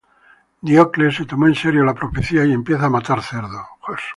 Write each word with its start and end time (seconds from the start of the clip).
Diocles 0.69 1.15
se 1.15 1.25
toma 1.27 1.45
en 1.47 1.53
serio 1.53 1.83
la 1.85 1.93
profecía, 1.93 2.43
y 2.43 2.53
empieza 2.53 2.87
a 2.87 2.89
matar 2.89 3.21
cerdos. 3.21 3.67